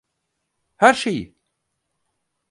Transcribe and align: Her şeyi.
Her 0.77 0.93
şeyi. 0.93 1.35